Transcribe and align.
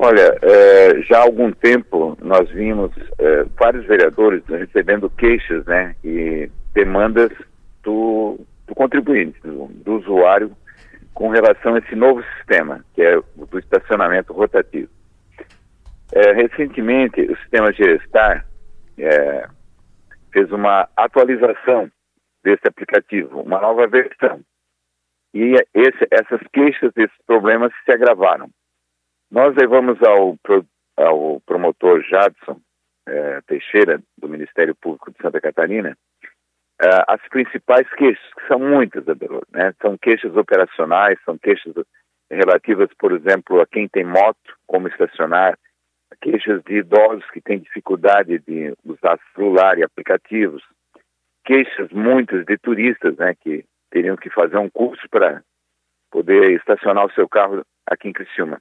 Olha, 0.00 0.38
é, 0.42 1.02
já 1.02 1.18
há 1.18 1.22
algum 1.22 1.50
tempo 1.50 2.16
nós 2.22 2.48
vimos 2.50 2.92
é, 3.18 3.42
vários 3.58 3.84
vereadores 3.84 4.44
recebendo 4.46 5.10
queixas 5.10 5.66
né, 5.66 5.96
e 6.04 6.48
demandas 6.72 7.32
do, 7.82 8.38
do 8.68 8.76
contribuinte, 8.76 9.40
do, 9.42 9.66
do, 9.66 9.96
usuário, 9.96 10.52
com 11.12 11.30
relação 11.30 11.74
a 11.74 11.78
esse 11.80 11.96
novo 11.96 12.22
sistema, 12.36 12.84
que 12.94 13.02
é 13.02 13.18
o 13.18 13.44
do 13.44 13.58
estacionamento 13.58 14.32
rotativo. 14.32 14.88
É, 16.12 16.32
recentemente, 16.32 17.20
o 17.22 17.36
sistema 17.38 17.72
Gerestar 17.72 18.46
fez 20.32 20.52
uma 20.52 20.88
atualização 20.96 21.90
desse 22.44 22.68
aplicativo, 22.68 23.40
uma 23.40 23.60
nova 23.60 23.88
versão. 23.88 24.42
E 25.34 25.56
esse, 25.74 26.06
essas 26.08 26.40
queixas, 26.52 26.92
esses 26.96 27.18
problemas 27.26 27.72
se 27.84 27.90
agravaram. 27.90 28.48
Nós 29.30 29.54
levamos 29.54 29.98
ao, 30.02 30.38
ao 30.96 31.40
promotor 31.42 32.02
Jadson 32.02 32.60
é, 33.06 33.40
Teixeira, 33.42 34.00
do 34.16 34.28
Ministério 34.28 34.74
Público 34.74 35.10
de 35.10 35.18
Santa 35.20 35.38
Catarina, 35.40 35.96
é, 36.80 36.88
as 37.06 37.20
principais 37.28 37.86
queixas, 37.94 38.34
que 38.34 38.46
são 38.46 38.58
muitas, 38.58 39.04
né? 39.50 39.74
São 39.82 39.98
queixas 39.98 40.34
operacionais, 40.34 41.18
são 41.24 41.36
queixas 41.36 41.74
relativas, 42.30 42.88
por 42.98 43.12
exemplo, 43.12 43.60
a 43.60 43.66
quem 43.66 43.86
tem 43.86 44.04
moto, 44.04 44.56
como 44.66 44.88
estacionar, 44.88 45.58
queixas 46.22 46.62
de 46.64 46.78
idosos 46.78 47.28
que 47.30 47.40
têm 47.40 47.58
dificuldade 47.58 48.38
de 48.38 48.72
usar 48.84 49.18
celular 49.34 49.78
e 49.78 49.82
aplicativos, 49.82 50.62
queixas 51.44 51.90
muitas 51.90 52.46
de 52.46 52.56
turistas, 52.56 53.16
né, 53.16 53.34
que 53.34 53.64
teriam 53.90 54.16
que 54.16 54.30
fazer 54.30 54.56
um 54.56 54.70
curso 54.70 55.06
para 55.10 55.42
poder 56.10 56.52
estacionar 56.52 57.04
o 57.04 57.12
seu 57.12 57.28
carro 57.28 57.62
aqui 57.86 58.08
em 58.08 58.12
Criciúma 58.12 58.60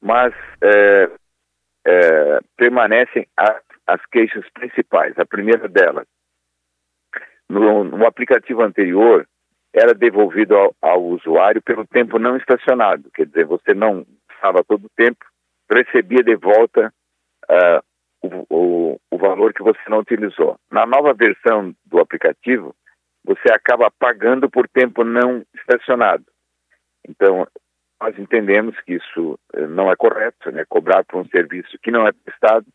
mas 0.00 0.34
é, 0.62 1.10
é, 1.86 2.40
permanecem 2.56 3.26
as, 3.36 3.62
as, 3.86 4.04
queixas 4.06 4.48
principais. 4.50 5.18
A 5.18 5.26
primeira 5.26 5.68
delas, 5.68 6.06
no, 7.48 7.84
no 7.84 8.06
aplicativo 8.06 8.62
anterior, 8.62 9.26
era 9.72 9.94
devolvido 9.94 10.56
ao, 10.56 10.74
ao, 10.80 11.02
usuário 11.04 11.62
pelo 11.62 11.86
tempo 11.86 12.18
não 12.18 12.36
estacionado, 12.36 13.10
quer 13.14 13.26
dizer, 13.26 13.44
você 13.44 13.72
não 13.74 14.04
estava 14.32 14.64
todo 14.64 14.86
o 14.86 14.90
tempo, 14.96 15.24
recebia 15.70 16.22
de 16.22 16.34
volta 16.34 16.92
uh, 17.48 17.82
o, 18.22 18.46
o, 18.50 19.00
o 19.10 19.18
valor 19.18 19.52
que 19.52 19.62
você 19.62 19.80
não 19.88 19.98
utilizou. 19.98 20.58
Na 20.70 20.86
nova 20.86 21.14
versão 21.14 21.74
do 21.84 22.00
aplicativo, 22.00 22.74
você 23.24 23.52
acaba 23.52 23.90
pagando 23.90 24.50
por 24.50 24.68
tempo 24.68 25.04
não 25.04 25.44
estacionado. 25.54 26.24
Então, 27.08 27.46
nós 28.00 28.18
entendemos 28.18 28.74
que 28.80 28.94
isso 28.94 29.38
eh, 29.54 29.66
não 29.66 29.90
é 29.90 29.96
correto, 29.96 30.50
né? 30.50 30.64
Cobrar 30.68 31.04
por 31.04 31.20
um 31.20 31.28
serviço 31.28 31.78
que 31.82 31.90
não 31.90 32.06
é 32.06 32.12
prestado, 32.12 32.66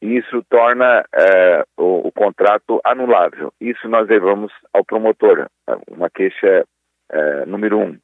e 0.00 0.16
isso 0.16 0.42
torna 0.48 1.04
eh, 1.14 1.64
o, 1.76 2.08
o, 2.08 2.12
contrato 2.12 2.80
anulável. 2.84 3.52
Isso 3.60 3.86
nós 3.88 4.08
levamos 4.08 4.52
ao 4.72 4.84
promotor, 4.84 5.46
uma 5.88 6.08
queixa 6.08 6.64
eh, 7.12 7.44
número 7.46 7.78
um. 7.78 7.98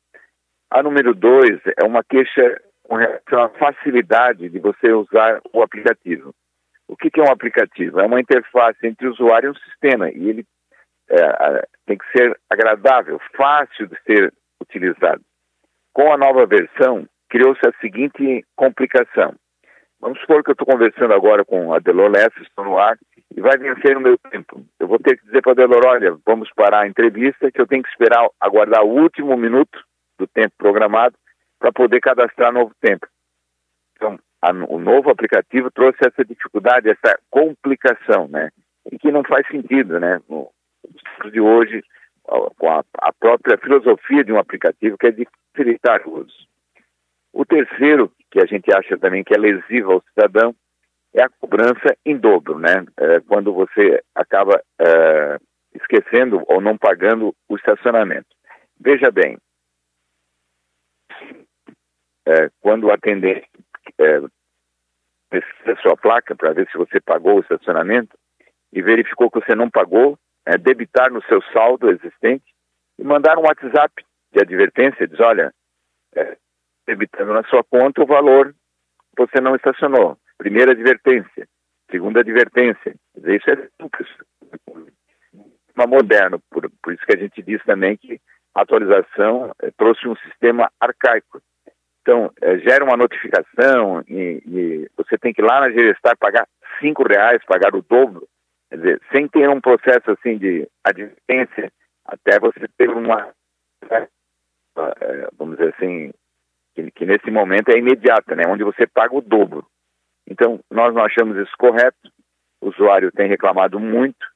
A 0.70 0.83
número 0.83 1.14
dois 1.14 1.61
é 1.80 1.84
uma 1.84 2.05
queixa 2.05 2.61
com 2.83 2.97
relação 2.97 3.42
à 3.42 3.48
facilidade 3.50 4.48
de 4.48 4.58
você 4.58 4.92
usar 4.92 5.41
o 5.53 5.62
aplicativo. 5.62 6.34
O 6.89 6.97
que, 6.97 7.11
que 7.11 7.20
é 7.20 7.25
um 7.25 7.33
aplicativo? 7.33 8.00
É 8.00 8.06
uma 8.06 8.20
interface 8.20 8.86
entre 8.86 9.06
o 9.06 9.12
usuário 9.12 9.48
e 9.48 9.53
o 9.53 9.58
sistema, 9.70 10.11
e 10.11 10.28
ele 10.28 10.47
tem 11.86 11.98
que 11.98 12.05
ser 12.17 12.39
agradável, 12.48 13.20
fácil 13.36 13.86
de 13.86 13.97
ser 14.03 14.33
utilizado. 14.61 15.23
Com 15.93 16.12
a 16.12 16.17
nova 16.17 16.47
versão, 16.47 17.07
criou-se 17.29 17.61
a 17.67 17.73
seguinte 17.81 18.45
complicação. 18.57 19.35
Vamos 20.01 20.21
supor 20.21 20.43
que 20.43 20.51
eu 20.51 20.53
estou 20.53 20.67
conversando 20.67 21.15
agora 21.15 21.45
com 21.45 21.73
a 21.73 21.79
Delor 21.79 22.11
estou 22.41 22.65
no 22.65 22.77
ar, 22.77 22.98
e 23.37 23.41
vai 23.41 23.57
vencer 23.57 23.97
o 23.97 24.01
meu 24.01 24.19
tempo. 24.31 24.65
Eu 24.81 24.89
vou 24.89 24.98
ter 24.98 25.17
que 25.17 25.25
dizer 25.27 25.41
para 25.43 25.53
a 25.53 25.55
Delor, 25.55 25.87
olha, 25.87 26.19
vamos 26.27 26.51
parar 26.55 26.81
a 26.81 26.89
entrevista, 26.89 27.52
que 27.52 27.61
eu 27.61 27.67
tenho 27.67 27.83
que 27.83 27.89
esperar, 27.89 28.29
aguardar 28.41 28.83
o 28.83 29.01
último 29.01 29.36
minuto 29.36 29.79
do 30.19 30.27
tempo 30.27 30.52
programado 30.58 31.17
para 31.58 31.73
poder 31.73 32.01
cadastrar 32.01 32.52
novo 32.52 32.73
tempo. 32.81 33.07
Então, 33.97 34.19
a, 34.42 34.51
o 34.51 34.79
novo 34.81 35.08
aplicativo 35.08 35.70
trouxe 35.70 35.98
essa 36.05 36.25
dificuldade, 36.25 36.91
essa 36.91 37.17
complicação, 37.31 38.27
né? 38.29 38.51
E 38.91 38.98
que 38.98 39.13
não 39.13 39.23
faz 39.23 39.47
sentido, 39.47 40.01
né? 40.01 40.20
No, 40.29 40.51
no 41.23 41.31
de 41.31 41.41
hoje, 41.41 41.83
com 42.24 42.70
a, 42.70 42.84
a, 42.98 43.12
própria 43.12 43.58
filosofia 43.58 44.24
de 44.24 44.33
um 44.33 44.38
aplicativo, 44.38 44.96
que 44.98 45.06
é 45.06 45.10
de 45.10 45.27
facilitar 45.52 46.06
o 46.08 46.20
uso. 46.20 46.48
O 47.33 47.44
terceiro, 47.44 48.12
que 48.30 48.40
a 48.40 48.46
gente 48.46 48.72
acha 48.74 48.96
também 48.98 49.24
que 49.24 49.34
é 49.34 49.38
lesivo 49.38 49.92
ao 49.92 50.02
cidadão, 50.02 50.55
é 51.14 51.22
a 51.22 51.28
cobrança 51.28 51.96
em 52.05 52.16
dobro, 52.16 52.58
né? 52.58 52.84
É, 52.96 53.20
quando 53.20 53.52
você 53.52 54.02
acaba 54.14 54.62
é, 54.80 55.38
esquecendo 55.74 56.42
ou 56.46 56.60
não 56.60 56.77
pagando 56.77 57.34
o 57.48 57.56
estacionamento. 57.56 58.28
Veja 58.80 59.10
bem, 59.10 59.36
é, 62.27 62.50
quando 62.60 62.84
o 62.84 62.92
atendente 62.92 63.48
é, 63.98 64.20
precisa 65.28 65.80
sua 65.83 65.96
placa 65.96 66.34
para 66.34 66.52
ver 66.52 66.68
se 66.70 66.78
você 66.78 67.00
pagou 67.00 67.36
o 67.36 67.40
estacionamento 67.40 68.16
e 68.72 68.83
verificou 68.83 69.30
que 69.30 69.40
você 69.40 69.54
não 69.54 69.70
pagou, 69.70 70.18
é, 70.47 70.58
debitar 70.58 71.13
no 71.13 71.23
seu 71.25 71.42
saldo 71.53 71.91
existente 71.91 72.45
e 72.98 73.05
mandar 73.05 73.39
um 73.39 73.42
WhatsApp 73.42 74.05
de 74.33 74.41
advertência, 74.41 75.07
diz, 75.07 75.20
olha, 75.20 75.53
é, 76.14 76.36
debitando 76.86 77.33
na 77.33 77.45
sua 77.45 77.63
conta 77.64 78.03
o 78.03 78.07
valor 78.07 78.55
você 79.17 79.41
não 79.41 79.55
estacionou. 79.55 80.17
Primeira 80.39 80.73
advertência. 80.73 81.47
Segunda 81.91 82.20
advertência. 82.20 82.95
Dizer, 83.14 83.36
isso 83.36 83.51
é 83.51 83.69
simples. 83.81 84.08
Uma 85.77 85.86
moderno, 85.86 86.41
por, 86.51 86.70
por 86.83 86.92
isso 86.92 87.05
que 87.07 87.17
a 87.17 87.19
gente 87.19 87.42
diz 87.42 87.63
também 87.64 87.97
que 87.97 88.20
a 88.55 88.63
atualização 88.63 89.52
é, 89.63 89.70
trouxe 89.70 90.07
um 90.07 90.17
sistema 90.17 90.70
arcaico. 90.81 91.41
Então, 92.01 92.31
é, 92.41 92.58
gera 92.58 92.85
uma 92.85 92.97
notificação 92.97 94.02
e, 94.08 94.42
e, 94.47 94.91
você 94.97 95.17
tem 95.17 95.33
que 95.33 95.41
ir 95.41 95.45
lá 95.45 95.61
na 95.61 95.70
Gerestar 95.70 96.17
pagar 96.19 96.47
cinco 96.81 97.07
reais, 97.07 97.41
pagar 97.47 97.75
o 97.75 97.83
dobro 97.83 98.27
Quer 98.72 98.78
dizer, 98.78 99.00
sem 99.14 99.28
ter 99.28 99.50
um 99.50 99.60
processo 99.60 100.12
assim 100.12 100.38
de 100.38 100.66
advertência, 100.83 101.70
até 102.06 102.40
você 102.40 102.66
ter 102.78 102.88
uma, 102.88 103.30
é, 103.90 104.08
vamos 105.36 105.58
dizer 105.58 105.74
assim, 105.74 106.10
que, 106.74 106.90
que, 106.90 107.05
nesse 107.05 107.30
momento 107.30 107.68
é 107.68 107.77
imediata, 107.77 108.34
né, 108.34 108.44
onde 108.48 108.64
você 108.64 108.86
paga 108.86 109.14
o 109.14 109.20
dobro. 109.20 109.66
Então, 110.27 110.58
nós 110.70 110.94
não 110.94 111.05
achamos 111.05 111.36
isso 111.36 111.55
correto, 111.58 112.10
o 112.62 112.70
usuário 112.70 113.12
tem 113.12 113.28
reclamado 113.28 113.78
muito, 113.78 114.27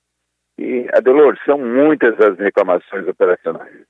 e, 0.59 0.87
Adelor, 0.93 1.39
são 1.47 1.57
muitas 1.57 2.21
as 2.21 2.39
reclamações 2.39 3.09
operacionais. 3.09 3.85